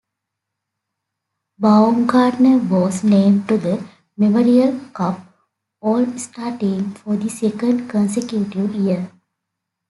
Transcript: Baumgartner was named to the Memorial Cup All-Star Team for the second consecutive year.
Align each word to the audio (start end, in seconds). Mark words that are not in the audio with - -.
Baumgartner 1.59 2.57
was 2.57 3.03
named 3.03 3.47
to 3.47 3.59
the 3.59 3.87
Memorial 4.17 4.79
Cup 4.95 5.19
All-Star 5.79 6.57
Team 6.57 6.95
for 6.95 7.15
the 7.15 7.29
second 7.29 7.87
consecutive 7.87 8.73
year. 8.73 9.11